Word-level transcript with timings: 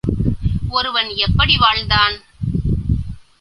ஒருவன் 0.69 1.09
எப்படி 1.15 1.57
வாழ்ந்தான்? 1.57 2.15